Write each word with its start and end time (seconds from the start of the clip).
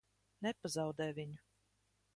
Nepazaudē 0.45 1.09
viņu! 1.21 1.41